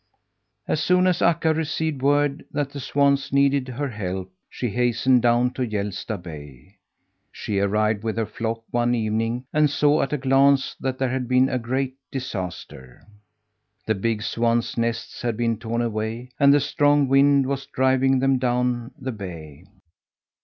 [0.67, 5.53] As soon as Akka received word that the swans needed her help, she hastened down
[5.53, 6.77] to Hjälsta Bay.
[7.31, 11.27] She arrived with her flock one evening and saw at a glance that there had
[11.27, 13.05] been a great disaster.
[13.85, 18.39] The big swans' nests had been torn away, and the strong wind was driving them
[18.39, 19.65] down the bay.